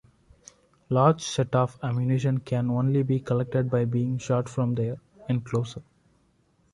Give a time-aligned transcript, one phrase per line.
[0.89, 4.97] Large sets of ammunition can only be collected by being shot from their
[5.29, 5.83] enclosure.